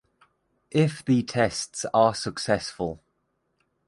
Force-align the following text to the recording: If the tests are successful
If 0.71 1.05
the 1.05 1.21
tests 1.21 1.85
are 1.93 2.15
successful 2.15 3.03